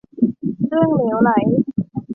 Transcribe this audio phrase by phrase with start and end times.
[0.67, 1.31] เรื่องเหลวไหล